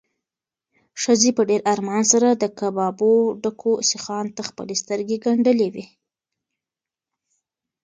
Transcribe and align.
ښځې 1.01 1.29
په 1.37 1.41
ډېر 1.49 1.61
ارمان 1.73 2.03
سره 2.11 2.27
د 2.31 2.43
کبابو 2.59 3.13
ډکو 3.41 3.73
سیخانو 3.89 4.35
ته 4.37 4.41
خپلې 4.49 4.75
سترګې 4.81 5.17
ګنډلې 5.25 5.67
وې. 5.73 5.85